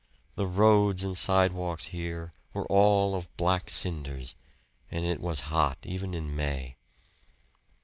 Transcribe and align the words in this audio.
The 0.33 0.47
roads 0.47 1.03
and 1.03 1.15
sidewalks 1.15 1.89
here 1.93 2.33
were 2.53 2.65
all 2.65 3.13
of 3.13 3.29
black 3.37 3.69
cinders, 3.69 4.35
and 4.89 5.05
it 5.05 5.19
was 5.21 5.41
hot 5.53 5.77
even 5.83 6.15
in 6.15 6.35
May. 6.35 6.75